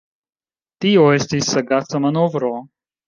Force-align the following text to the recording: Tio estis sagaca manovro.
Tio 0.85 1.03
estis 1.17 1.51
sagaca 1.57 2.01
manovro. 2.07 2.51